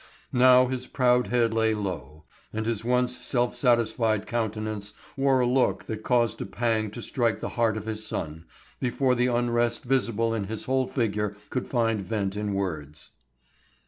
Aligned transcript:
Now 0.33 0.65
his 0.65 0.87
proud 0.87 1.27
head 1.27 1.53
lay 1.53 1.75
low, 1.75 2.23
and 2.51 2.65
his 2.65 2.83
once 2.83 3.15
self 3.15 3.53
satisfied 3.53 4.25
countenance 4.25 4.93
wore 5.15 5.41
a 5.41 5.45
look 5.45 5.85
that 5.85 6.01
caused 6.01 6.41
a 6.41 6.45
pang 6.47 6.89
to 6.89 7.03
strike 7.03 7.39
the 7.39 7.49
heart 7.49 7.77
of 7.77 7.85
his 7.85 8.03
son, 8.03 8.45
before 8.79 9.13
the 9.13 9.27
unrest 9.27 9.83
visible 9.83 10.33
in 10.33 10.45
his 10.45 10.63
whole 10.63 10.87
figure 10.87 11.37
could 11.51 11.67
find 11.67 12.01
vent 12.01 12.35
in 12.35 12.55
words. 12.55 13.11